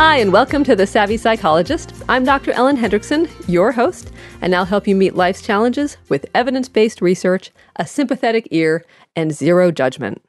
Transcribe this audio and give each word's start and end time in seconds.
Hi, 0.00 0.18
and 0.18 0.32
welcome 0.32 0.62
to 0.62 0.76
The 0.76 0.86
Savvy 0.86 1.16
Psychologist. 1.16 1.92
I'm 2.08 2.22
Dr. 2.22 2.52
Ellen 2.52 2.76
Hendrickson, 2.76 3.28
your 3.48 3.72
host, 3.72 4.12
and 4.40 4.54
I'll 4.54 4.64
help 4.64 4.86
you 4.86 4.94
meet 4.94 5.16
life's 5.16 5.42
challenges 5.42 5.96
with 6.08 6.24
evidence 6.36 6.68
based 6.68 7.02
research, 7.02 7.50
a 7.74 7.84
sympathetic 7.84 8.46
ear, 8.52 8.84
and 9.16 9.32
zero 9.32 9.72
judgment. 9.72 10.22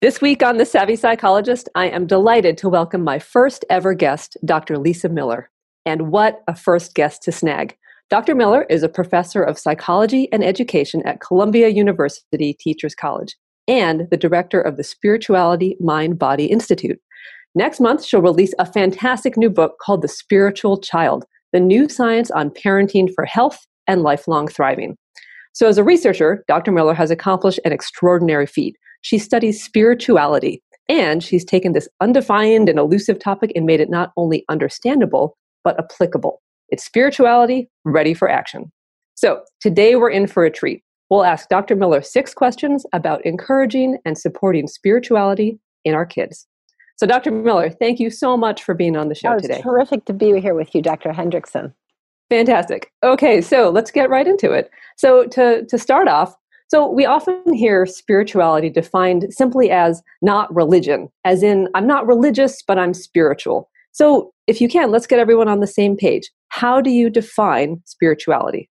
This 0.00 0.22
week 0.22 0.42
on 0.42 0.56
The 0.56 0.64
Savvy 0.64 0.96
Psychologist, 0.96 1.68
I 1.74 1.90
am 1.90 2.06
delighted 2.06 2.56
to 2.56 2.70
welcome 2.70 3.04
my 3.04 3.18
first 3.18 3.66
ever 3.68 3.92
guest, 3.92 4.38
Dr. 4.46 4.78
Lisa 4.78 5.10
Miller. 5.10 5.50
And 5.84 6.10
what 6.10 6.40
a 6.48 6.56
first 6.56 6.94
guest 6.94 7.24
to 7.24 7.30
snag! 7.30 7.76
Dr. 8.08 8.34
Miller 8.34 8.64
is 8.70 8.82
a 8.82 8.88
professor 8.88 9.42
of 9.42 9.58
psychology 9.58 10.32
and 10.32 10.42
education 10.42 11.02
at 11.04 11.20
Columbia 11.20 11.68
University 11.68 12.54
Teachers 12.58 12.94
College 12.94 13.36
and 13.68 14.08
the 14.10 14.16
director 14.16 14.60
of 14.60 14.76
the 14.76 14.82
Spirituality 14.82 15.76
Mind 15.78 16.18
Body 16.18 16.46
Institute. 16.46 16.98
Next 17.54 17.80
month, 17.80 18.04
she'll 18.04 18.22
release 18.22 18.54
a 18.58 18.66
fantastic 18.66 19.36
new 19.36 19.50
book 19.50 19.76
called 19.80 20.02
The 20.02 20.08
Spiritual 20.08 20.80
Child 20.80 21.24
The 21.52 21.60
New 21.60 21.88
Science 21.88 22.30
on 22.30 22.50
Parenting 22.50 23.12
for 23.14 23.24
Health 23.24 23.66
and 23.86 24.02
Lifelong 24.02 24.48
Thriving. 24.48 24.96
So, 25.52 25.66
as 25.66 25.78
a 25.78 25.84
researcher, 25.84 26.44
Dr. 26.46 26.72
Miller 26.72 26.94
has 26.94 27.10
accomplished 27.10 27.60
an 27.64 27.72
extraordinary 27.72 28.46
feat. 28.46 28.76
She 29.02 29.18
studies 29.18 29.62
spirituality, 29.62 30.62
and 30.88 31.22
she's 31.22 31.44
taken 31.44 31.72
this 31.72 31.88
undefined 32.00 32.68
and 32.68 32.78
elusive 32.78 33.18
topic 33.18 33.52
and 33.54 33.66
made 33.66 33.80
it 33.80 33.90
not 33.90 34.12
only 34.16 34.44
understandable, 34.48 35.36
but 35.64 35.78
applicable. 35.78 36.40
It's 36.68 36.84
spirituality 36.84 37.68
ready 37.84 38.14
for 38.14 38.30
action. 38.30 38.70
So, 39.14 39.42
today 39.60 39.96
we're 39.96 40.10
in 40.10 40.26
for 40.26 40.44
a 40.44 40.50
treat. 40.50 40.82
We'll 41.10 41.24
ask 41.24 41.48
Dr. 41.48 41.74
Miller 41.74 42.02
six 42.02 42.34
questions 42.34 42.84
about 42.92 43.24
encouraging 43.24 43.98
and 44.04 44.18
supporting 44.18 44.66
spirituality 44.66 45.58
in 45.84 45.94
our 45.94 46.04
kids. 46.04 46.46
So, 46.96 47.06
Dr. 47.06 47.30
Miller, 47.30 47.70
thank 47.70 48.00
you 48.00 48.10
so 48.10 48.36
much 48.36 48.62
for 48.62 48.74
being 48.74 48.96
on 48.96 49.08
the 49.08 49.14
show 49.14 49.34
oh, 49.34 49.38
today. 49.38 49.60
Terrific 49.62 50.04
to 50.06 50.12
be 50.12 50.38
here 50.40 50.54
with 50.54 50.74
you, 50.74 50.82
Dr. 50.82 51.10
Hendrickson. 51.10 51.72
Fantastic. 52.28 52.92
Okay, 53.02 53.40
so 53.40 53.70
let's 53.70 53.90
get 53.90 54.10
right 54.10 54.26
into 54.26 54.52
it. 54.52 54.70
So, 54.96 55.26
to, 55.28 55.64
to 55.64 55.78
start 55.78 56.08
off, 56.08 56.34
so 56.68 56.90
we 56.90 57.06
often 57.06 57.54
hear 57.54 57.86
spirituality 57.86 58.68
defined 58.68 59.32
simply 59.32 59.70
as 59.70 60.02
not 60.20 60.54
religion, 60.54 61.08
as 61.24 61.42
in, 61.42 61.68
I'm 61.74 61.86
not 61.86 62.06
religious, 62.06 62.62
but 62.66 62.78
I'm 62.78 62.92
spiritual. 62.92 63.70
So, 63.92 64.32
if 64.46 64.60
you 64.60 64.68
can, 64.68 64.90
let's 64.90 65.06
get 65.06 65.20
everyone 65.20 65.48
on 65.48 65.60
the 65.60 65.66
same 65.66 65.96
page. 65.96 66.30
How 66.48 66.80
do 66.80 66.90
you 66.90 67.08
define 67.08 67.80
spirituality? 67.84 68.68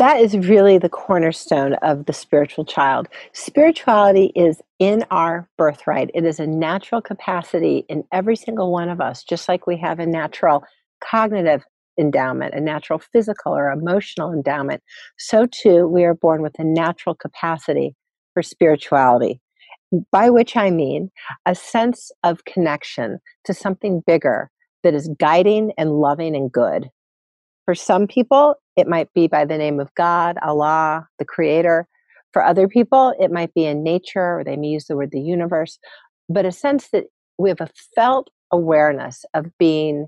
That 0.00 0.18
is 0.18 0.34
really 0.48 0.78
the 0.78 0.88
cornerstone 0.88 1.74
of 1.82 2.06
the 2.06 2.14
spiritual 2.14 2.64
child. 2.64 3.06
Spirituality 3.34 4.32
is 4.34 4.62
in 4.78 5.04
our 5.10 5.46
birthright, 5.58 6.10
it 6.14 6.24
is 6.24 6.40
a 6.40 6.46
natural 6.46 7.02
capacity 7.02 7.84
in 7.86 8.04
every 8.10 8.34
single 8.34 8.72
one 8.72 8.88
of 8.88 9.02
us, 9.02 9.22
just 9.22 9.46
like 9.46 9.66
we 9.66 9.76
have 9.76 9.98
a 9.98 10.06
natural 10.06 10.64
cognitive 11.04 11.66
endowment, 11.98 12.54
a 12.54 12.60
natural 12.62 12.98
physical 13.12 13.54
or 13.54 13.70
emotional 13.70 14.32
endowment. 14.32 14.82
So, 15.18 15.44
too, 15.44 15.86
we 15.86 16.04
are 16.04 16.14
born 16.14 16.40
with 16.40 16.58
a 16.58 16.64
natural 16.64 17.14
capacity 17.14 17.94
for 18.32 18.42
spirituality, 18.42 19.42
by 20.10 20.30
which 20.30 20.56
I 20.56 20.70
mean 20.70 21.10
a 21.44 21.54
sense 21.54 22.10
of 22.24 22.46
connection 22.46 23.18
to 23.44 23.52
something 23.52 24.02
bigger 24.06 24.50
that 24.82 24.94
is 24.94 25.10
guiding 25.18 25.72
and 25.76 25.90
loving 25.90 26.34
and 26.34 26.50
good. 26.50 26.88
For 27.66 27.74
some 27.74 28.06
people, 28.06 28.54
it 28.80 28.88
might 28.88 29.12
be 29.12 29.28
by 29.28 29.44
the 29.44 29.58
name 29.58 29.78
of 29.78 29.94
God, 29.94 30.36
Allah, 30.42 31.06
the 31.18 31.24
creator. 31.24 31.86
For 32.32 32.44
other 32.44 32.68
people, 32.68 33.14
it 33.20 33.30
might 33.30 33.54
be 33.54 33.64
in 33.64 33.82
nature, 33.82 34.38
or 34.38 34.44
they 34.44 34.56
may 34.56 34.68
use 34.68 34.86
the 34.86 34.96
word 34.96 35.10
the 35.12 35.20
universe, 35.20 35.78
but 36.28 36.46
a 36.46 36.52
sense 36.52 36.88
that 36.88 37.04
we 37.38 37.48
have 37.48 37.60
a 37.60 37.70
felt 37.94 38.30
awareness 38.52 39.24
of 39.34 39.46
being 39.58 40.06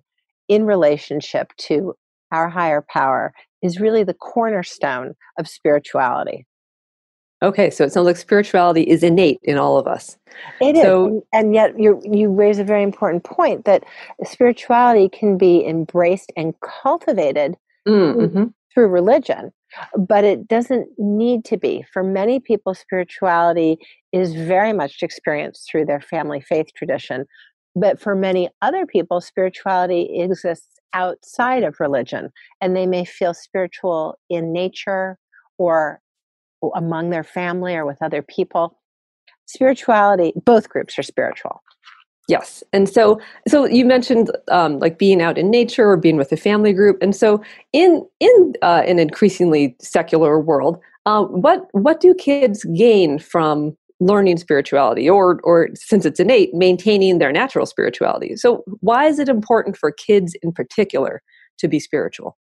in 0.48 0.64
relationship 0.64 1.52
to 1.56 1.94
our 2.30 2.48
higher 2.48 2.84
power 2.88 3.32
is 3.62 3.80
really 3.80 4.04
the 4.04 4.14
cornerstone 4.14 5.14
of 5.38 5.48
spirituality. 5.48 6.46
Okay, 7.42 7.70
so 7.70 7.84
it 7.84 7.92
sounds 7.92 8.06
like 8.06 8.16
spirituality 8.16 8.82
is 8.82 9.02
innate 9.02 9.40
in 9.42 9.58
all 9.58 9.76
of 9.76 9.88
us. 9.88 10.16
It 10.60 10.76
so, 10.76 11.16
is, 11.16 11.22
and, 11.32 11.54
yet 11.54 11.78
you 11.78 12.00
you 12.04 12.30
raise 12.30 12.60
a 12.60 12.64
very 12.64 12.84
important 12.84 13.24
point 13.24 13.64
that 13.64 13.84
spirituality 14.24 15.08
can 15.08 15.36
be 15.36 15.66
embraced 15.66 16.32
and 16.36 16.54
cultivated 16.60 17.56
mm, 17.86 18.14
mm-hmm. 18.14 18.44
Through 18.72 18.88
religion, 18.88 19.52
but 19.98 20.24
it 20.24 20.48
doesn't 20.48 20.88
need 20.98 21.44
to 21.46 21.56
be. 21.56 21.84
For 21.92 22.02
many 22.02 22.40
people, 22.40 22.74
spirituality 22.74 23.78
is 24.12 24.34
very 24.34 24.72
much 24.72 25.02
experienced 25.02 25.68
through 25.70 25.86
their 25.86 26.00
family 26.00 26.40
faith 26.40 26.68
tradition, 26.76 27.26
but 27.74 28.00
for 28.00 28.14
many 28.14 28.48
other 28.60 28.86
people, 28.86 29.20
spirituality 29.20 30.20
exists 30.20 30.78
outside 30.94 31.62
of 31.62 31.80
religion, 31.80 32.30
and 32.60 32.76
they 32.76 32.86
may 32.86 33.04
feel 33.04 33.34
spiritual 33.34 34.18
in 34.28 34.52
nature 34.52 35.18
or 35.58 36.00
among 36.74 37.10
their 37.10 37.24
family 37.24 37.74
or 37.74 37.86
with 37.86 38.02
other 38.02 38.22
people. 38.22 38.78
Spirituality, 39.46 40.32
both 40.44 40.68
groups 40.68 40.98
are 40.98 41.02
spiritual. 41.02 41.60
Yes, 42.28 42.62
and 42.72 42.88
so 42.88 43.20
so 43.48 43.64
you 43.66 43.84
mentioned 43.84 44.30
um, 44.48 44.78
like 44.78 44.96
being 44.98 45.20
out 45.20 45.36
in 45.36 45.50
nature 45.50 45.90
or 45.90 45.96
being 45.96 46.16
with 46.16 46.30
a 46.30 46.36
family 46.36 46.72
group, 46.72 46.98
and 47.02 47.16
so 47.16 47.42
in 47.72 48.06
in 48.20 48.52
uh, 48.62 48.82
an 48.86 48.98
increasingly 49.00 49.74
secular 49.80 50.38
world, 50.38 50.78
uh, 51.04 51.24
what 51.24 51.66
what 51.72 52.00
do 52.00 52.14
kids 52.14 52.64
gain 52.76 53.18
from 53.18 53.76
learning 53.98 54.36
spirituality, 54.36 55.10
or 55.10 55.40
or 55.42 55.70
since 55.74 56.04
it's 56.06 56.20
innate, 56.20 56.54
maintaining 56.54 57.18
their 57.18 57.32
natural 57.32 57.66
spirituality? 57.66 58.36
So 58.36 58.62
why 58.80 59.06
is 59.06 59.18
it 59.18 59.28
important 59.28 59.76
for 59.76 59.90
kids 59.90 60.36
in 60.42 60.52
particular 60.52 61.22
to 61.58 61.66
be 61.66 61.80
spiritual? 61.80 62.36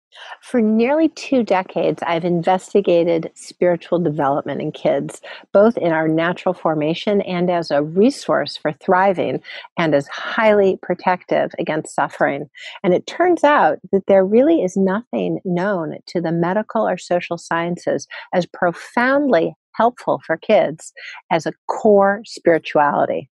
For 0.43 0.61
nearly 0.61 1.09
two 1.11 1.43
decades, 1.43 2.03
I've 2.07 2.25
investigated 2.25 3.31
spiritual 3.35 3.99
development 3.99 4.61
in 4.61 4.73
kids, 4.73 5.21
both 5.53 5.77
in 5.77 5.93
our 5.93 6.09
natural 6.09 6.55
formation 6.55 7.21
and 7.23 7.51
as 7.51 7.71
a 7.71 7.83
resource 7.83 8.57
for 8.57 8.73
thriving 8.73 9.43
and 9.79 9.95
as 9.95 10.07
highly 10.09 10.79
protective 10.83 11.53
against 11.59 11.95
suffering. 11.95 12.49
And 12.83 12.95
it 12.95 13.07
turns 13.07 13.45
out 13.45 13.79
that 13.93 14.07
there 14.07 14.25
really 14.25 14.63
is 14.63 14.77
nothing 14.77 15.41
known 15.45 15.99
to 16.07 16.21
the 16.21 16.33
medical 16.33 16.87
or 16.87 16.99
social 16.99 17.39
sciences 17.39 18.07
as 18.33 18.47
profoundly 18.47 19.55
helpful 19.73 20.21
for 20.25 20.37
kids 20.37 20.93
as 21.31 21.47
a 21.47 21.53
core 21.69 22.23
spirituality. 22.25 23.29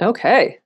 Okay. 0.00 0.58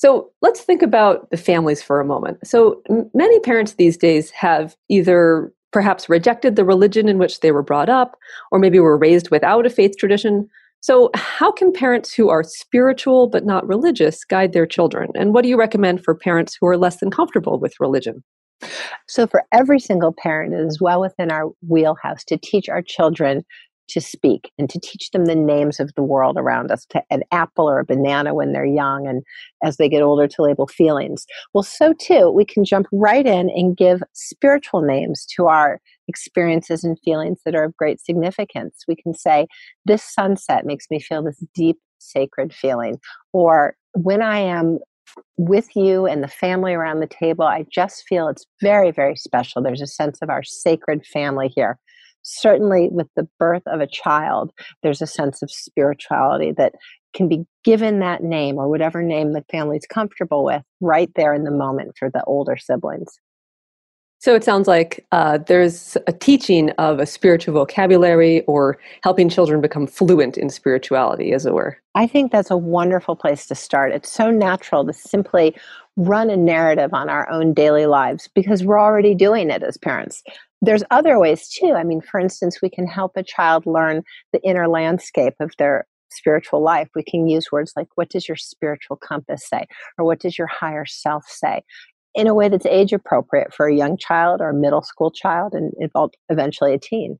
So 0.00 0.30
let's 0.40 0.62
think 0.62 0.80
about 0.80 1.28
the 1.28 1.36
families 1.36 1.82
for 1.82 2.00
a 2.00 2.06
moment. 2.06 2.38
So 2.42 2.82
many 3.12 3.38
parents 3.40 3.74
these 3.74 3.98
days 3.98 4.30
have 4.30 4.74
either 4.88 5.52
perhaps 5.74 6.08
rejected 6.08 6.56
the 6.56 6.64
religion 6.64 7.06
in 7.06 7.18
which 7.18 7.40
they 7.40 7.52
were 7.52 7.62
brought 7.62 7.90
up, 7.90 8.16
or 8.50 8.58
maybe 8.58 8.80
were 8.80 8.96
raised 8.96 9.30
without 9.30 9.66
a 9.66 9.68
faith 9.68 9.98
tradition. 9.98 10.48
So, 10.80 11.10
how 11.14 11.52
can 11.52 11.70
parents 11.70 12.14
who 12.14 12.30
are 12.30 12.42
spiritual 12.42 13.26
but 13.26 13.44
not 13.44 13.68
religious 13.68 14.24
guide 14.24 14.54
their 14.54 14.64
children? 14.64 15.10
And 15.14 15.34
what 15.34 15.42
do 15.42 15.50
you 15.50 15.58
recommend 15.58 16.02
for 16.02 16.14
parents 16.14 16.56
who 16.58 16.66
are 16.66 16.78
less 16.78 16.96
than 16.96 17.10
comfortable 17.10 17.58
with 17.58 17.74
religion? 17.78 18.24
So, 19.06 19.26
for 19.26 19.44
every 19.52 19.80
single 19.80 20.14
parent, 20.14 20.54
it 20.54 20.60
is 20.60 20.80
well 20.80 21.02
within 21.02 21.30
our 21.30 21.50
wheelhouse 21.68 22.24
to 22.24 22.38
teach 22.38 22.70
our 22.70 22.80
children 22.80 23.44
to 23.90 24.00
speak 24.00 24.50
and 24.58 24.68
to 24.70 24.80
teach 24.80 25.10
them 25.10 25.26
the 25.26 25.34
names 25.34 25.80
of 25.80 25.92
the 25.94 26.02
world 26.02 26.36
around 26.36 26.70
us, 26.70 26.86
to 26.86 27.02
an 27.10 27.22
apple 27.32 27.68
or 27.68 27.80
a 27.80 27.84
banana 27.84 28.34
when 28.34 28.52
they're 28.52 28.64
young, 28.64 29.06
and 29.06 29.22
as 29.62 29.76
they 29.76 29.88
get 29.88 30.02
older, 30.02 30.28
to 30.28 30.42
label 30.42 30.66
feelings. 30.66 31.26
Well, 31.52 31.62
so 31.62 31.92
too, 31.92 32.30
we 32.30 32.44
can 32.44 32.64
jump 32.64 32.86
right 32.92 33.26
in 33.26 33.50
and 33.50 33.76
give 33.76 34.02
spiritual 34.12 34.82
names 34.82 35.26
to 35.36 35.46
our 35.46 35.80
experiences 36.08 36.84
and 36.84 36.98
feelings 37.04 37.40
that 37.44 37.54
are 37.54 37.64
of 37.64 37.76
great 37.76 38.00
significance. 38.00 38.84
We 38.88 38.96
can 38.96 39.14
say, 39.14 39.46
This 39.84 40.02
sunset 40.02 40.64
makes 40.64 40.86
me 40.90 41.00
feel 41.00 41.22
this 41.22 41.42
deep, 41.54 41.78
sacred 41.98 42.54
feeling. 42.54 42.98
Or 43.32 43.74
when 43.94 44.22
I 44.22 44.38
am 44.38 44.78
with 45.36 45.74
you 45.74 46.06
and 46.06 46.22
the 46.22 46.28
family 46.28 46.74
around 46.74 47.00
the 47.00 47.06
table, 47.06 47.44
I 47.44 47.66
just 47.70 48.04
feel 48.08 48.28
it's 48.28 48.46
very, 48.60 48.90
very 48.90 49.16
special. 49.16 49.62
There's 49.62 49.82
a 49.82 49.86
sense 49.86 50.18
of 50.22 50.30
our 50.30 50.42
sacred 50.44 51.04
family 51.04 51.52
here 51.54 51.78
certainly 52.22 52.88
with 52.90 53.08
the 53.16 53.28
birth 53.38 53.62
of 53.66 53.80
a 53.80 53.86
child, 53.86 54.52
there's 54.82 55.02
a 55.02 55.06
sense 55.06 55.42
of 55.42 55.50
spirituality 55.50 56.52
that 56.52 56.74
can 57.12 57.28
be 57.28 57.44
given 57.64 57.98
that 58.00 58.22
name 58.22 58.56
or 58.56 58.68
whatever 58.68 59.02
name 59.02 59.32
the 59.32 59.44
family's 59.50 59.86
comfortable 59.86 60.44
with 60.44 60.62
right 60.80 61.10
there 61.16 61.34
in 61.34 61.44
the 61.44 61.50
moment 61.50 61.92
for 61.98 62.10
the 62.10 62.22
older 62.24 62.56
siblings. 62.56 63.18
So 64.20 64.34
it 64.34 64.44
sounds 64.44 64.68
like 64.68 65.06
uh, 65.12 65.38
there's 65.38 65.96
a 66.06 66.12
teaching 66.12 66.70
of 66.72 66.98
a 66.98 67.06
spiritual 67.06 67.54
vocabulary 67.54 68.42
or 68.42 68.78
helping 69.02 69.30
children 69.30 69.62
become 69.62 69.86
fluent 69.86 70.36
in 70.36 70.50
spirituality, 70.50 71.32
as 71.32 71.46
it 71.46 71.54
were. 71.54 71.78
I 71.94 72.06
think 72.06 72.30
that's 72.30 72.50
a 72.50 72.56
wonderful 72.56 73.16
place 73.16 73.46
to 73.46 73.54
start. 73.54 73.92
It's 73.92 74.12
so 74.12 74.30
natural 74.30 74.84
to 74.84 74.92
simply 74.92 75.56
run 75.96 76.28
a 76.28 76.36
narrative 76.36 76.92
on 76.92 77.08
our 77.08 77.30
own 77.30 77.54
daily 77.54 77.86
lives 77.86 78.28
because 78.34 78.62
we're 78.62 78.78
already 78.78 79.14
doing 79.14 79.48
it 79.48 79.62
as 79.62 79.78
parents 79.78 80.22
there's 80.62 80.84
other 80.90 81.18
ways 81.18 81.48
too. 81.48 81.74
I 81.76 81.84
mean, 81.84 82.00
for 82.00 82.20
instance, 82.20 82.60
we 82.62 82.70
can 82.70 82.86
help 82.86 83.12
a 83.16 83.22
child 83.22 83.64
learn 83.66 84.02
the 84.32 84.42
inner 84.42 84.68
landscape 84.68 85.34
of 85.40 85.52
their 85.58 85.86
spiritual 86.10 86.62
life, 86.62 86.88
we 86.94 87.02
can 87.02 87.28
use 87.28 87.50
words 87.50 87.72
like, 87.76 87.88
What 87.94 88.10
does 88.10 88.28
your 88.28 88.36
spiritual 88.36 88.96
compass 88.96 89.48
say? 89.48 89.66
Or 89.98 90.04
what 90.04 90.20
does 90.20 90.38
your 90.38 90.46
higher 90.46 90.86
self 90.86 91.24
say? 91.26 91.62
In 92.14 92.26
a 92.26 92.34
way 92.34 92.48
that's 92.48 92.66
age 92.66 92.92
appropriate 92.92 93.54
for 93.54 93.66
a 93.66 93.74
young 93.74 93.96
child 93.96 94.40
or 94.40 94.50
a 94.50 94.54
middle 94.54 94.82
school 94.82 95.10
child 95.10 95.54
and 95.54 95.72
eventually 96.28 96.74
a 96.74 96.78
teen. 96.78 97.18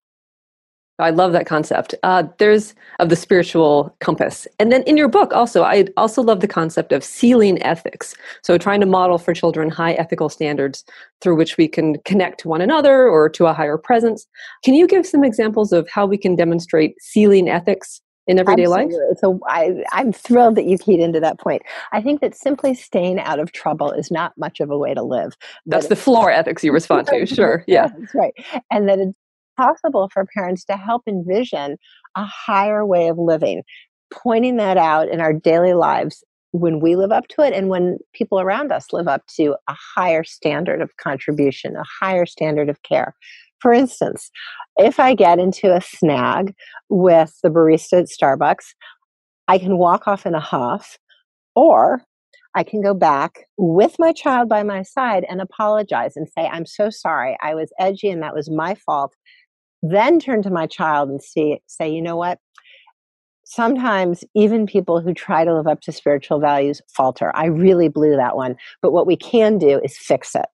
I 1.01 1.11
love 1.11 1.33
that 1.33 1.47
concept. 1.47 1.95
Uh, 2.03 2.25
there's 2.39 2.75
of 2.99 3.09
the 3.09 3.17
spiritual 3.17 3.95
compass. 4.01 4.47
And 4.59 4.71
then 4.71 4.83
in 4.85 4.97
your 4.97 5.09
book, 5.09 5.33
also, 5.33 5.63
I 5.63 5.87
also 5.97 6.23
love 6.23 6.41
the 6.41 6.49
concept 6.49 6.93
of 6.93 7.03
ceiling 7.03 7.63
ethics. 7.63 8.15
So, 8.43 8.59
trying 8.59 8.81
to 8.81 8.87
model 8.87 9.19
for 9.19 9.35
children 9.35 9.71
high 9.71 9.95
ethical 9.95 10.29
standards 10.29 10.85
through 11.21 11.37
which 11.37 11.57
we 11.57 11.69
can 11.69 11.99
connect 12.05 12.41
to 12.41 12.49
one 12.49 12.61
another 12.61 13.09
or 13.09 13.29
to 13.31 13.47
a 13.47 13.53
higher 13.53 13.79
presence. 13.79 14.27
Can 14.65 14.75
you 14.75 14.87
give 14.87 15.07
some 15.07 15.25
examples 15.25 15.73
of 15.73 15.89
how 15.89 16.07
we 16.07 16.19
can 16.19 16.37
demonstrate 16.37 16.95
ceiling 17.01 17.49
ethics 17.49 18.01
in 18.27 18.39
everyday 18.39 18.65
Absolutely. 18.65 18.97
life? 18.97 19.19
So 19.19 19.41
I, 19.47 19.85
I'm 19.93 20.13
thrilled 20.13 20.57
that 20.57 20.65
you 20.65 20.79
keyed 20.79 21.01
into 21.01 21.21
that 21.21 21.39
point. 21.39 21.63
I 21.93 22.01
think 22.01 22.21
that 22.21 22.35
simply 22.35 22.75
staying 22.75 23.19
out 23.19 23.39
of 23.39 23.53
trouble 23.53 23.91
is 23.91 24.11
not 24.11 24.33
much 24.39 24.61
of 24.61 24.71
a 24.71 24.79
way 24.79 24.95
to 24.95 25.03
live. 25.03 25.37
That's 25.67 25.89
the 25.89 25.97
floor 25.97 26.31
ethics 26.31 26.63
you 26.65 26.73
respond 26.73 27.07
to. 27.09 27.27
Sure. 27.31 27.65
Yeah. 27.67 27.89
That's 27.97 28.15
right. 28.15 28.33
And 28.71 28.89
that 28.89 28.99
it's 28.99 29.15
possible 29.61 30.09
for 30.13 30.27
parents 30.35 30.65
to 30.65 30.77
help 30.77 31.03
envision 31.07 31.77
a 32.17 32.25
higher 32.25 32.87
way 32.87 33.09
of 33.09 33.19
living, 33.19 33.63
pointing 34.11 34.57
that 34.57 34.77
out 34.77 35.09
in 35.09 35.21
our 35.21 35.33
daily 35.33 35.75
lives 35.75 36.25
when 36.53 36.81
we 36.81 36.97
live 36.97 37.13
up 37.13 37.29
to 37.29 37.43
it 37.43 37.53
and 37.53 37.69
when 37.69 37.99
people 38.13 38.41
around 38.41 38.73
us 38.73 38.93
live 38.93 39.07
up 39.07 39.23
to 39.37 39.55
a 39.69 39.77
higher 39.95 40.25
standard 40.25 40.81
of 40.81 40.97
contribution, 40.97 41.77
a 41.77 41.85
higher 42.05 42.27
standard 42.27 42.69
of 42.69 42.83
care. 42.83 43.15
For 43.61 43.73
instance, 43.73 44.31
if 44.77 44.99
I 44.99 45.15
get 45.15 45.39
into 45.39 45.75
a 45.75 45.81
snag 45.81 46.55
with 46.89 47.39
the 47.43 47.51
barista 47.51 48.01
at 48.01 48.07
Starbucks, 48.07 48.75
I 49.47 49.59
can 49.59 49.77
walk 49.77 50.09
off 50.09 50.27
in 50.27 50.35
a 50.35 50.41
huff, 50.41 50.97
or 51.55 52.03
I 52.55 52.65
can 52.65 52.83
go 52.83 52.95
back 52.95 53.47
with 53.59 53.97
my 53.99 54.13
child 54.13 54.49
by 54.49 54.63
my 54.63 54.83
side 54.83 55.25
and 55.29 55.41
apologize 55.41 56.17
and 56.17 56.29
say, 56.29 56.47
I'm 56.47 56.67
so 56.67 56.91
sorry. 56.91 57.37
I 57.43 57.55
was 57.55 57.73
edgy 57.79 58.11
and 58.11 58.23
that 58.23 58.35
was 58.35 58.51
my 58.51 58.75
fault 58.75 59.15
then 59.83 60.21
turn 60.21 60.43
to 60.43 60.51
my 60.51 60.67
child 60.67 61.09
and 61.09 61.23
see, 61.23 61.61
say, 61.67 61.89
you 61.89 62.03
know 62.03 62.17
what? 62.17 62.39
Sometimes 63.45 64.23
even 64.35 64.67
people 64.67 65.01
who 65.01 65.13
try 65.13 65.45
to 65.45 65.55
live 65.55 65.67
up 65.67 65.81
to 65.83 65.93
spiritual 65.93 66.39
values 66.39 66.81
falter. 66.89 67.35
I 67.35 67.47
really 67.47 67.89
blew 67.89 68.17
that 68.17 68.37
one. 68.37 68.57
But 68.81 68.93
what 68.93 69.07
we 69.07 69.17
can 69.17 69.59
do 69.59 69.81
is 69.83 69.97
fix 69.97 70.35
it. 70.35 70.47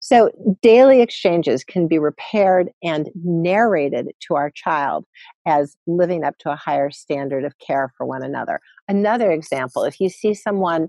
So, 0.00 0.30
daily 0.62 1.00
exchanges 1.00 1.62
can 1.62 1.86
be 1.86 1.98
repaired 1.98 2.70
and 2.82 3.08
narrated 3.14 4.08
to 4.26 4.34
our 4.34 4.50
child 4.50 5.06
as 5.46 5.76
living 5.86 6.24
up 6.24 6.38
to 6.38 6.50
a 6.50 6.56
higher 6.56 6.90
standard 6.90 7.44
of 7.44 7.56
care 7.58 7.92
for 7.96 8.04
one 8.04 8.24
another. 8.24 8.60
Another 8.88 9.30
example 9.30 9.84
if 9.84 10.00
you 10.00 10.08
see 10.08 10.34
someone 10.34 10.88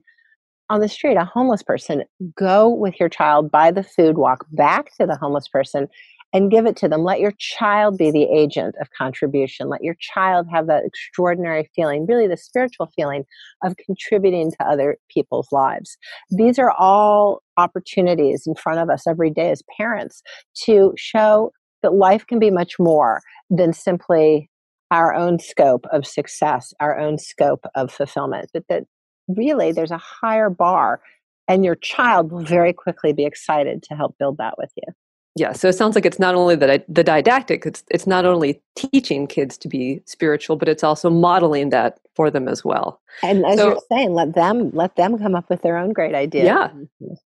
on 0.70 0.80
the 0.80 0.88
street, 0.88 1.16
a 1.16 1.26
homeless 1.26 1.62
person, 1.62 2.04
go 2.36 2.70
with 2.70 3.00
your 3.00 3.10
child, 3.10 3.52
buy 3.52 3.72
the 3.72 3.84
food, 3.84 4.18
walk 4.18 4.46
back 4.52 4.96
to 4.96 5.06
the 5.06 5.18
homeless 5.18 5.48
person, 5.48 5.88
and 6.34 6.52
give 6.52 6.66
it 6.66 6.76
to 6.78 6.88
them. 6.88 7.04
Let 7.04 7.20
your 7.20 7.34
child 7.38 7.98
be 7.98 8.12
the 8.12 8.24
agent 8.24 8.76
of 8.80 8.90
contribution. 8.98 9.70
Let 9.70 9.84
your 9.84 9.96
child 10.00 10.48
have 10.52 10.68
that 10.68 10.86
extraordinary 10.86 11.70
feeling, 11.76 12.06
really 12.06 12.28
the 12.28 12.38
spiritual 12.38 12.92
feeling 12.96 13.26
of 13.64 13.76
contributing 13.78 14.52
to 14.52 14.66
other 14.66 14.98
people's 15.10 15.48
lives. 15.52 15.98
These 16.30 16.58
are 16.60 16.72
all 16.72 17.42
opportunities 17.58 18.48
in 18.48 18.56
front 18.56 18.80
of 18.80 18.90
us 18.90 19.08
every 19.08 19.30
day 19.30 19.52
as 19.52 19.62
parents 19.78 20.24
to 20.66 20.94
show 20.98 21.52
that 21.84 21.94
life 21.94 22.26
can 22.28 22.40
be 22.40 22.52
much 22.52 22.80
more 22.80 23.22
than 23.50 23.74
simply 23.74 24.50
our 24.92 25.14
own 25.14 25.40
scope 25.40 25.86
of 25.92 26.06
success, 26.06 26.74
our 26.80 27.00
own 27.00 27.18
scope 27.18 27.66
of 27.76 27.92
fulfillment, 27.92 28.50
but 28.54 28.64
that 28.70 28.84
really 29.28 29.72
there's 29.72 29.92
a 29.92 29.98
higher 29.98 30.50
bar 30.50 31.02
and 31.48 31.66
your 31.66 31.76
child 31.76 32.32
will 32.32 32.44
very 32.44 32.74
quickly 32.74 33.14
be 33.14 33.26
excited 33.26 33.84
to 33.84 33.96
help 33.96 34.18
build 34.18 34.38
that 34.38 34.58
with 34.58 34.72
you. 34.76 34.94
Yeah, 35.36 35.54
so 35.54 35.70
it 35.70 35.74
sounds 35.74 35.96
like 35.96 36.06
it's 36.06 36.20
not 36.20 36.36
only 36.36 36.56
the 36.56 36.84
the 36.90 37.04
didactic; 37.04 37.66
it's 37.66 37.84
it's 37.90 38.06
not 38.06 38.26
only 38.26 38.62
teaching 38.76 39.28
kids 39.28 39.58
to 39.60 39.70
be 39.70 40.02
spiritual, 40.06 40.58
but 40.58 40.68
it's 40.68 40.84
also 40.84 41.10
modeling 41.10 41.70
that 41.70 42.00
for 42.16 42.30
them 42.30 42.50
as 42.50 42.66
well. 42.66 43.00
And 43.24 43.46
as 43.46 43.58
so, 43.58 43.70
you're 43.70 43.82
saying, 43.90 44.14
let 44.14 44.36
them 44.36 44.72
let 44.74 44.98
them 44.98 45.18
come 45.18 45.34
up 45.36 45.50
with 45.50 45.62
their 45.62 45.78
own 45.78 45.94
great 45.94 46.16
ideas. 46.16 46.46
Yeah, 46.46 46.70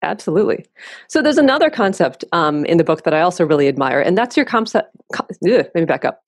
absolutely. 0.03 0.65
So 1.09 1.21
there's 1.21 1.37
another 1.37 1.69
concept 1.69 2.25
um, 2.33 2.65
in 2.65 2.79
the 2.79 2.85
book 2.85 3.05
that 3.05 3.12
I 3.12 3.21
also 3.21 3.44
really 3.44 3.69
admire, 3.69 4.00
and 4.00 4.17
that's 4.17 4.39
your 4.39 4.47
concept. 4.47 4.89
ugh, 5.19 5.29
let 5.43 5.75
me 5.75 5.85
back 5.85 6.06
up. 6.06 6.23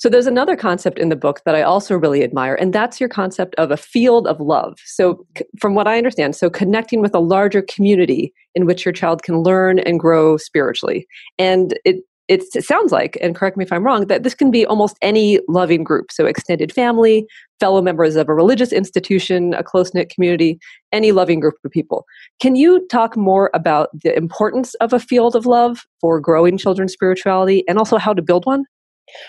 So 0.00 0.08
there's 0.08 0.26
another 0.26 0.56
concept 0.56 0.98
in 0.98 1.10
the 1.10 1.16
book 1.16 1.42
that 1.44 1.54
I 1.54 1.60
also 1.60 1.94
really 1.94 2.24
admire, 2.24 2.54
and 2.54 2.72
that's 2.72 3.00
your 3.00 3.08
concept 3.10 3.54
of 3.56 3.70
a 3.70 3.76
field 3.76 4.26
of 4.26 4.40
love. 4.40 4.78
So, 4.86 5.26
from 5.60 5.74
what 5.74 5.86
I 5.86 5.98
understand, 5.98 6.34
so 6.34 6.48
connecting 6.48 7.02
with 7.02 7.14
a 7.14 7.20
larger 7.20 7.60
community 7.60 8.32
in 8.54 8.64
which 8.64 8.86
your 8.86 8.94
child 8.94 9.22
can 9.22 9.42
learn 9.42 9.78
and 9.80 10.00
grow 10.00 10.38
spiritually. 10.38 11.06
And 11.38 11.78
it 11.84 11.96
it 12.28 12.44
sounds 12.64 12.92
like, 12.92 13.18
and 13.20 13.34
correct 13.34 13.56
me 13.56 13.64
if 13.64 13.72
I'm 13.72 13.84
wrong, 13.84 14.06
that 14.06 14.22
this 14.22 14.36
can 14.36 14.52
be 14.52 14.64
almost 14.64 14.96
any 15.02 15.40
loving 15.48 15.84
group. 15.84 16.10
So, 16.12 16.24
extended 16.24 16.72
family, 16.72 17.26
fellow 17.58 17.82
members 17.82 18.16
of 18.16 18.26
a 18.30 18.34
religious 18.34 18.72
institution, 18.72 19.52
a 19.52 19.62
close 19.62 19.92
knit 19.92 20.08
community, 20.08 20.58
any 20.92 21.12
loving 21.12 21.40
group 21.40 21.56
of 21.62 21.72
people. 21.72 22.06
Can 22.40 22.56
you 22.56 22.86
talk 22.88 23.18
more 23.18 23.50
about 23.52 23.90
the 24.02 24.16
importance 24.16 24.72
of 24.76 24.94
a 24.94 24.98
field 24.98 25.36
of 25.36 25.44
love 25.44 25.84
for 26.00 26.20
growing 26.20 26.56
children's 26.56 26.94
spirituality 26.94 27.64
and 27.68 27.76
also 27.76 27.98
how 27.98 28.14
to 28.14 28.22
build 28.22 28.46
one? 28.46 28.64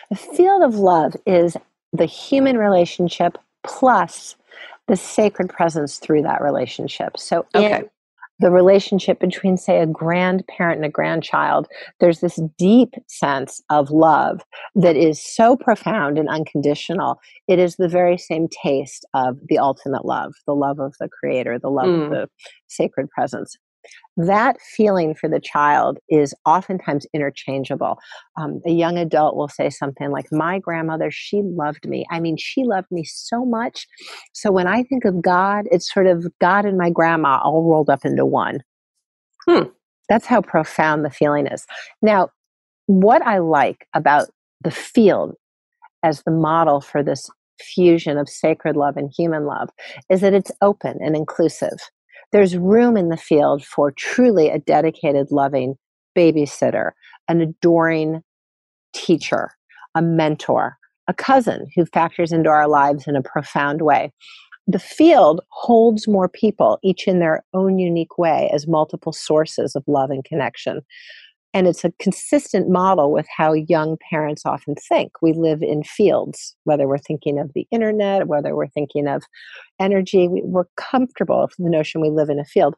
The 0.09 0.15
field 0.15 0.63
of 0.63 0.75
love 0.75 1.15
is 1.25 1.57
the 1.93 2.05
human 2.05 2.57
relationship 2.57 3.37
plus 3.63 4.35
the 4.87 4.95
sacred 4.95 5.49
presence 5.49 5.97
through 5.97 6.23
that 6.23 6.41
relationship. 6.41 7.17
So, 7.17 7.45
okay. 7.55 7.83
the 8.39 8.51
relationship 8.51 9.19
between, 9.19 9.55
say, 9.57 9.79
a 9.79 9.85
grandparent 9.85 10.77
and 10.77 10.85
a 10.85 10.89
grandchild, 10.89 11.67
there's 11.99 12.19
this 12.19 12.39
deep 12.57 12.95
sense 13.07 13.61
of 13.69 13.91
love 13.91 14.41
that 14.75 14.95
is 14.95 15.23
so 15.23 15.55
profound 15.55 16.17
and 16.17 16.27
unconditional. 16.27 17.19
It 17.47 17.59
is 17.59 17.75
the 17.75 17.87
very 17.87 18.17
same 18.17 18.47
taste 18.63 19.05
of 19.13 19.37
the 19.47 19.59
ultimate 19.59 20.05
love, 20.05 20.33
the 20.47 20.55
love 20.55 20.79
of 20.79 20.95
the 20.99 21.09
Creator, 21.09 21.59
the 21.59 21.69
love 21.69 21.87
mm. 21.87 22.05
of 22.05 22.09
the 22.09 22.27
sacred 22.67 23.09
presence 23.09 23.55
that 24.17 24.59
feeling 24.61 25.15
for 25.15 25.29
the 25.29 25.39
child 25.39 25.97
is 26.09 26.33
oftentimes 26.45 27.05
interchangeable. 27.13 27.97
Um, 28.37 28.61
a 28.65 28.71
young 28.71 28.97
adult 28.97 29.35
will 29.35 29.47
say 29.47 29.69
something 29.69 30.11
like, 30.11 30.25
My 30.31 30.59
grandmother, 30.59 31.09
she 31.11 31.41
loved 31.43 31.87
me. 31.87 32.05
I 32.11 32.19
mean, 32.19 32.37
she 32.37 32.63
loved 32.63 32.87
me 32.91 33.03
so 33.03 33.45
much. 33.45 33.87
So 34.33 34.51
when 34.51 34.67
I 34.67 34.83
think 34.83 35.05
of 35.05 35.21
God, 35.21 35.65
it's 35.71 35.91
sort 35.91 36.07
of 36.07 36.25
God 36.39 36.65
and 36.65 36.77
my 36.77 36.89
grandma 36.89 37.39
all 37.43 37.63
rolled 37.69 37.89
up 37.89 38.05
into 38.05 38.25
one. 38.25 38.61
Hmm. 39.47 39.69
That's 40.09 40.25
how 40.25 40.41
profound 40.41 41.05
the 41.05 41.09
feeling 41.09 41.47
is. 41.47 41.65
Now, 42.01 42.29
what 42.87 43.21
I 43.21 43.37
like 43.37 43.87
about 43.93 44.29
the 44.61 44.71
field 44.71 45.35
as 46.03 46.23
the 46.23 46.31
model 46.31 46.81
for 46.81 47.01
this 47.01 47.29
fusion 47.59 48.17
of 48.17 48.27
sacred 48.27 48.75
love 48.75 48.97
and 48.97 49.11
human 49.15 49.45
love 49.45 49.69
is 50.09 50.21
that 50.21 50.33
it's 50.33 50.51
open 50.61 50.97
and 50.99 51.15
inclusive 51.15 51.77
there's 52.31 52.55
room 52.57 52.97
in 52.97 53.09
the 53.09 53.17
field 53.17 53.63
for 53.63 53.91
truly 53.91 54.49
a 54.49 54.59
dedicated, 54.59 55.31
loving 55.31 55.75
babysitter, 56.17 56.91
an 57.27 57.41
adoring 57.41 58.21
teacher, 58.93 59.51
a 59.95 60.01
mentor, 60.01 60.77
a 61.07 61.13
cousin 61.13 61.67
who 61.75 61.85
factors 61.85 62.31
into 62.31 62.49
our 62.49 62.67
lives 62.67 63.07
in 63.07 63.15
a 63.15 63.21
profound 63.21 63.81
way. 63.81 64.11
The 64.67 64.79
field 64.79 65.41
holds 65.49 66.07
more 66.07 66.29
people, 66.29 66.79
each 66.83 67.07
in 67.07 67.19
their 67.19 67.43
own 67.53 67.79
unique 67.79 68.17
way, 68.17 68.49
as 68.53 68.67
multiple 68.67 69.11
sources 69.11 69.75
of 69.75 69.83
love 69.87 70.11
and 70.11 70.23
connection. 70.23 70.81
And 71.53 71.67
it's 71.67 71.83
a 71.83 71.91
consistent 71.99 72.69
model 72.69 73.11
with 73.11 73.27
how 73.35 73.53
young 73.53 73.97
parents 74.09 74.43
often 74.45 74.75
think. 74.75 75.11
We 75.21 75.33
live 75.33 75.61
in 75.61 75.83
fields, 75.83 76.55
whether 76.63 76.87
we're 76.87 76.97
thinking 76.97 77.39
of 77.39 77.51
the 77.53 77.67
internet, 77.71 78.27
whether 78.27 78.55
we're 78.55 78.67
thinking 78.67 79.07
of 79.07 79.23
energy, 79.79 80.29
we're 80.29 80.67
comfortable 80.77 81.41
with 81.41 81.55
the 81.57 81.69
notion 81.69 82.01
we 82.01 82.09
live 82.09 82.29
in 82.29 82.39
a 82.39 82.45
field. 82.45 82.75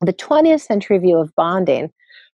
The 0.00 0.12
20th 0.12 0.62
century 0.62 0.98
view 0.98 1.18
of 1.18 1.34
bonding 1.36 1.92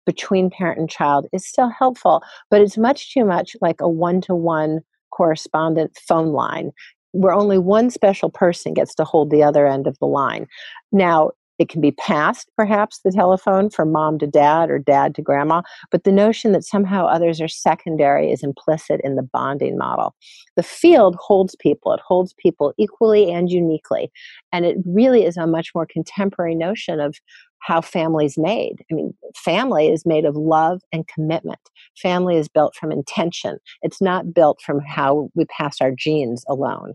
between 0.05 0.49
parent 0.49 0.79
and 0.79 0.89
child 0.89 1.27
is 1.33 1.47
still 1.47 1.69
helpful, 1.69 2.21
but 2.51 2.61
it's 2.61 2.77
much 2.77 3.13
too 3.13 3.25
much 3.25 3.55
like 3.61 3.81
a 3.81 3.89
one 3.89 4.21
to 4.21 4.35
one 4.35 4.81
correspondent 5.11 5.97
phone 6.07 6.33
line 6.33 6.71
where 7.13 7.33
only 7.33 7.59
one 7.59 7.89
special 7.89 8.29
person 8.29 8.73
gets 8.73 8.95
to 8.95 9.03
hold 9.03 9.29
the 9.29 9.43
other 9.43 9.67
end 9.67 9.87
of 9.87 9.97
the 9.99 10.07
line. 10.07 10.47
Now, 10.91 11.31
it 11.59 11.69
can 11.69 11.81
be 11.81 11.91
passed, 11.91 12.49
perhaps, 12.57 12.99
the 13.03 13.11
telephone 13.11 13.69
from 13.69 13.91
mom 13.91 14.17
to 14.19 14.27
dad 14.27 14.69
or 14.69 14.79
dad 14.79 15.15
to 15.15 15.21
grandma, 15.21 15.61
but 15.91 16.03
the 16.03 16.11
notion 16.11 16.51
that 16.53 16.63
somehow 16.63 17.05
others 17.05 17.39
are 17.39 17.47
secondary 17.47 18.31
is 18.31 18.43
implicit 18.43 18.99
in 19.03 19.15
the 19.15 19.23
bonding 19.23 19.77
model. 19.77 20.15
The 20.55 20.63
field 20.63 21.15
holds 21.15 21.55
people, 21.55 21.93
it 21.93 22.01
holds 22.05 22.33
people 22.33 22.73
equally 22.77 23.31
and 23.31 23.49
uniquely. 23.49 24.11
And 24.51 24.65
it 24.65 24.77
really 24.85 25.25
is 25.25 25.37
a 25.37 25.47
much 25.47 25.71
more 25.75 25.85
contemporary 25.85 26.55
notion 26.55 26.99
of 26.99 27.17
how 27.59 27.79
family's 27.79 28.37
made. 28.37 28.83
I 28.91 28.93
mean, 28.93 29.13
family 29.35 29.87
is 29.87 30.05
made 30.05 30.25
of 30.25 30.35
love 30.35 30.81
and 30.91 31.07
commitment. 31.07 31.59
Family 31.97 32.35
is 32.35 32.49
built 32.49 32.75
from 32.75 32.91
intention. 32.91 33.57
It's 33.81 34.01
not 34.01 34.33
built 34.33 34.61
from 34.61 34.81
how 34.81 35.29
we 35.33 35.45
pass 35.45 35.79
our 35.79 35.91
genes 35.91 36.43
alone. 36.49 36.93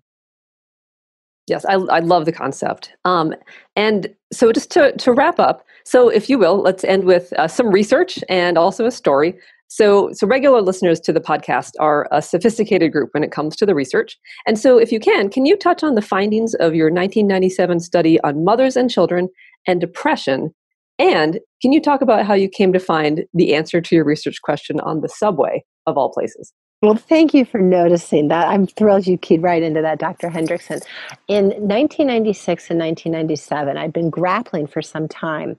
Yes, 1.49 1.65
I, 1.65 1.75
I 1.75 2.01
love 2.01 2.25
the 2.25 2.33
concept. 2.33 2.93
Um, 3.05 3.35
and 3.77 4.15
so, 4.33 4.53
just 4.53 4.71
to, 4.73 4.93
to 4.93 5.13
wrap 5.13 5.39
up, 5.39 5.65
so 5.85 6.09
if 6.09 6.29
you 6.29 6.39
will, 6.39 6.61
let's 6.61 6.85
end 6.85 7.05
with 7.05 7.33
uh, 7.35 7.49
some 7.49 7.69
research 7.69 8.19
and 8.29 8.59
also 8.59 8.85
a 8.87 8.91
story. 8.91 9.39
So, 9.69 10.11
so 10.13 10.27
regular 10.27 10.63
listeners 10.63 10.99
to 11.01 11.13
the 11.13 11.21
podcast 11.21 11.73
are 11.79 12.09
a 12.11 12.23
sophisticated 12.23 12.93
group 12.93 13.11
when 13.13 13.23
it 13.23 13.33
comes 13.33 13.55
to 13.57 13.67
the 13.67 13.75
research. 13.75 14.19
And 14.47 14.59
so, 14.59 14.79
if 14.79 14.93
you 14.93 15.01
can, 15.01 15.31
can 15.31 15.47
you 15.47 15.57
touch 15.57 15.83
on 15.83 15.95
the 15.95 16.03
findings 16.03 16.55
of 16.55 16.75
your 16.75 16.87
1997 16.87 17.81
study 17.81 18.21
on 18.21 18.45
mothers 18.45 18.77
and 18.77 18.91
children 18.91 19.29
and 19.67 19.81
depression? 19.81 20.55
And 20.99 21.39
can 21.63 21.73
you 21.73 21.81
talk 21.81 22.01
about 22.01 22.27
how 22.27 22.35
you 22.35 22.49
came 22.49 22.73
to 22.73 22.81
find 22.81 23.25
the 23.33 23.55
answer 23.55 23.81
to 23.81 23.95
your 23.95 24.05
research 24.05 24.43
question 24.43 24.81
on 24.81 25.01
the 25.01 25.09
subway 25.09 25.65
of 25.87 25.97
all 25.97 26.11
places? 26.11 26.53
Well, 26.81 26.95
thank 26.95 27.35
you 27.35 27.45
for 27.45 27.61
noticing 27.61 28.29
that. 28.29 28.47
I'm 28.47 28.69
thrilled 28.69 29.09
you 29.09 29.19
keyed 29.19 29.43
right 29.43 29.65
into 29.65 29.83
that, 29.83 29.99
Dr. 29.99 30.31
Hendrickson. 30.31 30.81
In 31.27 31.47
1996 31.47 32.71
and 32.71 32.79
1997, 32.79 33.77
I'd 33.77 33.93
been 33.93 34.11
grappling 34.11 34.69
for 34.69 34.81
some 34.81 35.09
time 35.09 35.57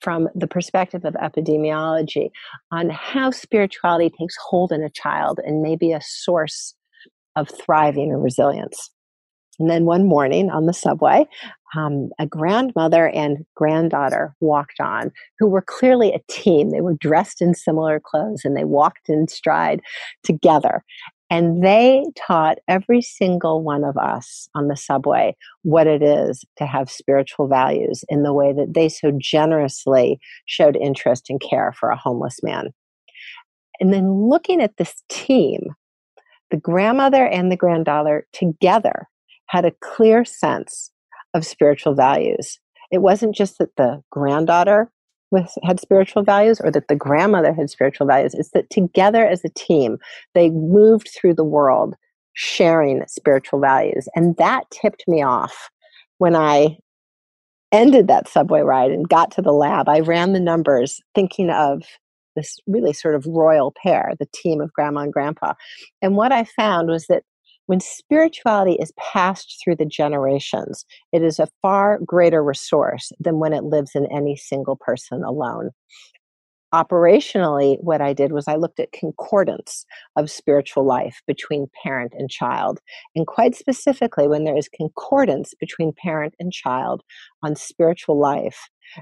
from 0.00 0.26
the 0.34 0.46
perspective 0.46 1.04
of 1.04 1.14
epidemiology 1.14 2.30
on 2.72 2.88
how 2.88 3.30
spirituality 3.30 4.10
takes 4.18 4.36
hold 4.42 4.72
in 4.72 4.82
a 4.82 4.88
child 4.88 5.38
and 5.44 5.60
may 5.60 5.76
be 5.76 5.92
a 5.92 6.00
source 6.02 6.74
of 7.36 7.50
thriving 7.50 8.10
or 8.10 8.18
resilience. 8.18 8.90
And 9.58 9.70
then 9.70 9.84
one 9.84 10.06
morning 10.06 10.50
on 10.50 10.66
the 10.66 10.72
subway, 10.72 11.26
um, 11.76 12.10
a 12.18 12.26
grandmother 12.26 13.08
and 13.08 13.44
granddaughter 13.54 14.34
walked 14.40 14.80
on 14.80 15.10
who 15.38 15.48
were 15.48 15.62
clearly 15.62 16.12
a 16.12 16.20
team. 16.28 16.70
They 16.70 16.80
were 16.80 16.94
dressed 16.94 17.40
in 17.40 17.54
similar 17.54 18.00
clothes 18.00 18.42
and 18.44 18.56
they 18.56 18.64
walked 18.64 19.08
in 19.08 19.28
stride 19.28 19.80
together. 20.22 20.84
And 21.30 21.64
they 21.64 22.04
taught 22.16 22.58
every 22.68 23.02
single 23.02 23.62
one 23.62 23.82
of 23.82 23.96
us 23.96 24.48
on 24.54 24.68
the 24.68 24.76
subway 24.76 25.34
what 25.62 25.86
it 25.86 26.02
is 26.02 26.44
to 26.58 26.66
have 26.66 26.90
spiritual 26.90 27.48
values 27.48 28.04
in 28.08 28.22
the 28.22 28.32
way 28.32 28.52
that 28.52 28.74
they 28.74 28.88
so 28.88 29.10
generously 29.18 30.20
showed 30.46 30.76
interest 30.76 31.30
and 31.30 31.40
care 31.40 31.72
for 31.78 31.90
a 31.90 31.96
homeless 31.96 32.40
man. 32.42 32.68
And 33.80 33.92
then 33.92 34.28
looking 34.28 34.62
at 34.62 34.76
this 34.76 35.02
team, 35.08 35.60
the 36.50 36.56
grandmother 36.56 37.26
and 37.26 37.50
the 37.50 37.56
granddaughter 37.56 38.26
together 38.32 39.08
had 39.48 39.64
a 39.64 39.72
clear 39.80 40.24
sense 40.24 40.90
of 41.34 41.44
spiritual 41.44 41.94
values. 41.94 42.58
It 42.90 42.98
wasn't 42.98 43.34
just 43.34 43.58
that 43.58 43.76
the 43.76 44.02
granddaughter 44.10 44.90
was, 45.30 45.58
had 45.64 45.80
spiritual 45.80 46.22
values 46.22 46.60
or 46.60 46.70
that 46.70 46.88
the 46.88 46.96
grandmother 46.96 47.52
had 47.52 47.70
spiritual 47.70 48.06
values. 48.06 48.34
It's 48.34 48.50
that 48.50 48.70
together 48.70 49.26
as 49.26 49.44
a 49.44 49.50
team, 49.50 49.98
they 50.34 50.50
moved 50.50 51.10
through 51.14 51.34
the 51.34 51.44
world 51.44 51.94
sharing 52.34 53.02
spiritual 53.08 53.60
values. 53.60 54.08
And 54.14 54.36
that 54.36 54.64
tipped 54.70 55.04
me 55.06 55.22
off 55.22 55.70
when 56.18 56.36
I 56.36 56.78
ended 57.72 58.06
that 58.08 58.28
subway 58.28 58.60
ride 58.60 58.92
and 58.92 59.08
got 59.08 59.32
to 59.32 59.42
the 59.42 59.52
lab. 59.52 59.88
I 59.88 60.00
ran 60.00 60.32
the 60.32 60.40
numbers 60.40 61.00
thinking 61.14 61.50
of 61.50 61.82
this 62.36 62.58
really 62.66 62.92
sort 62.92 63.14
of 63.14 63.26
royal 63.26 63.72
pair, 63.82 64.12
the 64.18 64.28
team 64.32 64.60
of 64.60 64.72
grandma 64.72 65.00
and 65.00 65.12
grandpa. 65.12 65.54
And 66.02 66.16
what 66.16 66.32
I 66.32 66.44
found 66.44 66.88
was 66.88 67.06
that 67.06 67.22
when 67.66 67.80
spirituality 67.80 68.74
is 68.74 68.92
passed 68.98 69.60
through 69.62 69.76
the 69.76 69.86
generations, 69.86 70.84
it 71.12 71.22
is 71.22 71.38
a 71.38 71.48
far 71.62 71.98
greater 72.04 72.42
resource 72.42 73.12
than 73.18 73.38
when 73.38 73.52
it 73.52 73.64
lives 73.64 73.92
in 73.94 74.06
any 74.12 74.36
single 74.36 74.76
person 74.76 75.22
alone 75.22 75.70
operationally, 76.74 77.76
what 77.80 78.00
I 78.00 78.12
did 78.12 78.32
was 78.32 78.48
I 78.48 78.56
looked 78.56 78.80
at 78.80 78.90
concordance 78.90 79.86
of 80.16 80.28
spiritual 80.28 80.84
life 80.84 81.22
between 81.24 81.70
parent 81.84 82.12
and 82.18 82.28
child. 82.28 82.80
And 83.14 83.28
quite 83.28 83.54
specifically, 83.54 84.26
when 84.26 84.42
there 84.42 84.56
is 84.56 84.68
concordance 84.68 85.54
between 85.60 85.92
parent 85.96 86.34
and 86.40 86.52
child 86.52 87.02
on 87.44 87.54
spiritual 87.56 88.18
life, 88.18 88.58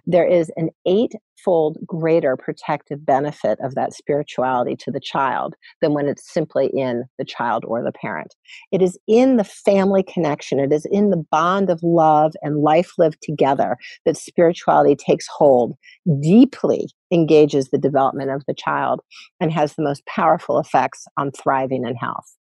there 0.06 0.26
is 0.26 0.50
an 0.56 0.70
eightfold 0.86 1.78
greater 1.86 2.36
protective 2.36 3.04
benefit 3.04 3.58
of 3.62 3.74
that 3.74 3.92
spirituality 3.92 4.76
to 4.76 4.90
the 4.90 5.00
child 5.00 5.54
than 5.80 5.92
when 5.92 6.08
it's 6.08 6.32
simply 6.32 6.66
in 6.66 7.04
the 7.18 7.24
child 7.24 7.64
or 7.66 7.82
the 7.82 7.92
parent. 7.92 8.34
It 8.70 8.82
is 8.82 8.98
in 9.06 9.36
the 9.36 9.44
family 9.44 10.02
connection, 10.02 10.58
it 10.58 10.72
is 10.72 10.86
in 10.86 11.10
the 11.10 11.24
bond 11.30 11.70
of 11.70 11.82
love 11.82 12.32
and 12.42 12.62
life 12.62 12.92
lived 12.98 13.18
together 13.22 13.76
that 14.04 14.16
spirituality 14.16 14.96
takes 14.96 15.26
hold, 15.26 15.74
deeply 16.20 16.88
engages 17.12 17.68
the 17.68 17.78
development 17.78 18.30
of 18.30 18.42
the 18.46 18.54
child, 18.54 19.00
and 19.40 19.52
has 19.52 19.74
the 19.74 19.82
most 19.82 20.04
powerful 20.06 20.58
effects 20.58 21.04
on 21.16 21.30
thriving 21.32 21.84
and 21.84 21.96
health. 21.98 22.36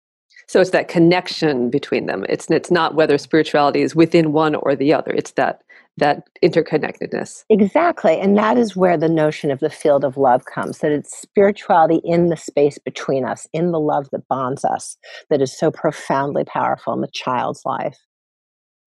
So 0.49 0.61
it's 0.61 0.71
that 0.71 0.89
connection 0.89 1.71
between 1.71 2.07
them. 2.07 2.25
It's 2.29 2.49
it's 2.51 2.71
not 2.71 2.95
whether 2.95 3.19
spirituality 3.19 3.83
is 3.83 3.97
within 3.97 4.33
one 4.33 4.55
or 4.55 4.77
the 4.77 4.93
other. 4.93 5.11
It's 5.13 5.33
that 5.33 5.63
that 5.99 6.29
interconnectedness. 6.43 7.45
Exactly. 7.49 8.19
And 8.21 8.37
that 8.37 8.59
is 8.59 8.77
where 8.77 8.97
the 8.97 9.09
notion 9.09 9.51
of 9.51 9.61
the 9.61 9.71
field 9.71 10.05
of 10.05 10.17
love 10.17 10.45
comes 10.45 10.79
that 10.79 10.93
it's 10.93 11.17
spirituality 11.17 12.01
in 12.05 12.29
the 12.29 12.37
space 12.37 12.79
between 12.79 13.25
us, 13.25 13.49
in 13.53 13.73
the 13.73 13.81
love 13.81 14.09
that 14.13 14.29
bonds 14.29 14.65
us, 14.65 14.97
that 15.31 15.41
is 15.41 15.57
so 15.57 15.71
profoundly 15.71 16.45
powerful 16.45 16.93
in 16.93 17.01
the 17.01 17.09
child's 17.09 17.63
life. 17.65 17.97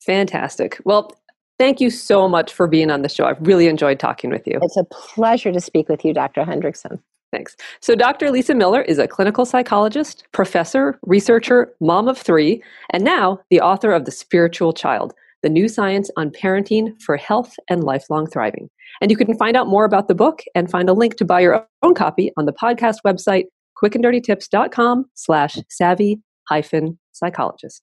Fantastic. 0.01 0.79
Well, 0.85 1.11
thank 1.57 1.81
you 1.81 1.89
so 1.89 2.29
much 2.29 2.53
for 2.53 2.67
being 2.67 2.91
on 2.91 3.01
the 3.01 3.09
show. 3.09 3.25
I've 3.25 3.41
really 3.41 3.67
enjoyed 3.67 3.99
talking 3.99 4.29
with 4.29 4.45
you. 4.47 4.59
It's 4.61 4.77
a 4.77 4.85
pleasure 4.85 5.51
to 5.51 5.59
speak 5.59 5.89
with 5.89 6.05
you, 6.05 6.13
Dr. 6.13 6.43
Hendrickson. 6.43 6.99
Thanks. 7.31 7.55
So, 7.79 7.95
Dr. 7.95 8.31
Lisa 8.31 8.55
Miller 8.55 8.81
is 8.81 8.97
a 8.97 9.07
clinical 9.07 9.45
psychologist, 9.45 10.25
professor, 10.31 10.97
researcher, 11.03 11.71
mom 11.79 12.07
of 12.07 12.17
three, 12.17 12.63
and 12.89 13.03
now 13.03 13.39
the 13.51 13.61
author 13.61 13.91
of 13.91 14.05
The 14.05 14.11
Spiritual 14.11 14.73
Child 14.73 15.13
The 15.41 15.49
New 15.49 15.67
Science 15.67 16.09
on 16.17 16.31
Parenting 16.31 17.01
for 17.01 17.17
Health 17.17 17.55
and 17.69 17.83
Lifelong 17.83 18.27
Thriving. 18.27 18.69
And 19.01 19.09
you 19.11 19.17
can 19.17 19.37
find 19.37 19.55
out 19.55 19.67
more 19.67 19.85
about 19.85 20.07
the 20.07 20.15
book 20.15 20.41
and 20.55 20.69
find 20.69 20.89
a 20.89 20.93
link 20.93 21.15
to 21.17 21.25
buy 21.25 21.39
your 21.39 21.67
own 21.81 21.93
copy 21.93 22.31
on 22.37 22.45
the 22.45 22.53
podcast 22.53 22.97
website, 23.05 23.45
quickanddirtytips.com 23.81 25.05
slash 25.13 25.57
savvy 25.69 26.21
hyphen 26.47 26.99
psychologist. 27.11 27.81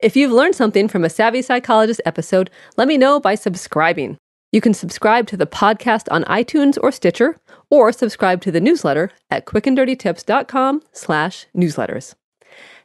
If 0.00 0.16
you've 0.16 0.32
learned 0.32 0.54
something 0.54 0.88
from 0.88 1.04
a 1.04 1.10
Savvy 1.10 1.40
Psychologist 1.40 2.00
episode, 2.04 2.50
let 2.76 2.88
me 2.88 2.98
know 2.98 3.20
by 3.20 3.34
subscribing. 3.36 4.18
You 4.52 4.60
can 4.60 4.74
subscribe 4.74 5.26
to 5.28 5.36
the 5.36 5.46
podcast 5.46 6.06
on 6.10 6.24
iTunes 6.24 6.78
or 6.80 6.92
Stitcher, 6.92 7.36
or 7.70 7.90
subscribe 7.90 8.40
to 8.42 8.52
the 8.52 8.60
newsletter 8.60 9.10
at 9.30 9.46
quickanddirtytips.com 9.46 10.82
slash 10.92 11.46
newsletters. 11.56 12.14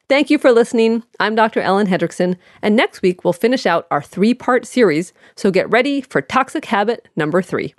Thank 0.10 0.32
you 0.32 0.40
for 0.40 0.52
listening. 0.52 1.04
I'm 1.20 1.36
Dr. 1.36 1.62
Ellen 1.62 1.86
Hendrickson, 1.86 2.36
and 2.64 2.76
next 2.76 3.04
week 3.04 3.24
we'll 3.24 3.32
finish 3.32 3.68
out 3.68 3.86
our 3.92 4.02
three-part 4.02 4.66
series, 4.66 5.14
so 5.36 5.52
get 5.52 5.70
ready 5.70 6.02
for 6.02 6.20
Toxic 6.20 6.66
Habit 6.66 7.08
number 7.16 7.44
three. 7.44 7.76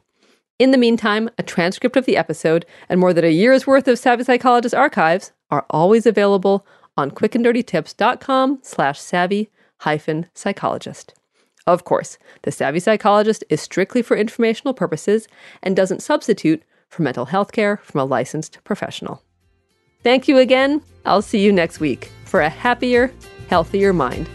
In 0.60 0.70
the 0.70 0.78
meantime, 0.78 1.28
a 1.38 1.42
transcript 1.42 1.96
of 1.96 2.06
the 2.06 2.16
episode 2.16 2.64
and 2.88 3.00
more 3.00 3.12
than 3.12 3.24
a 3.24 3.32
year's 3.32 3.66
worth 3.66 3.88
of 3.88 3.98
Savvy 3.98 4.22
Psychologist 4.22 4.76
archives 4.76 5.32
are 5.50 5.66
always 5.70 6.06
available 6.06 6.64
on 6.96 7.10
quickanddirtytips.com 7.10 8.60
slash 8.62 9.00
savvy 9.00 9.50
hyphen 9.78 10.26
psychologist. 10.32 11.14
Of 11.66 11.82
course, 11.82 12.16
the 12.42 12.52
Savvy 12.52 12.78
Psychologist 12.78 13.42
is 13.50 13.60
strictly 13.60 14.02
for 14.02 14.16
informational 14.16 14.72
purposes 14.72 15.26
and 15.64 15.74
doesn't 15.74 16.00
substitute 16.00 16.62
for 16.88 17.02
mental 17.02 17.24
health 17.24 17.50
care 17.50 17.78
from 17.78 18.00
a 18.00 18.04
licensed 18.04 18.62
professional. 18.62 19.20
Thank 20.02 20.28
you 20.28 20.38
again. 20.38 20.82
I'll 21.04 21.22
see 21.22 21.40
you 21.40 21.52
next 21.52 21.80
week 21.80 22.10
for 22.24 22.40
a 22.40 22.48
happier, 22.48 23.12
healthier 23.48 23.92
mind. 23.92 24.28